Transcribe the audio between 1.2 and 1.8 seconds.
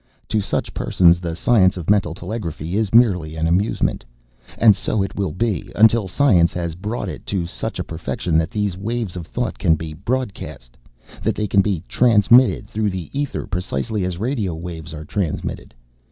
science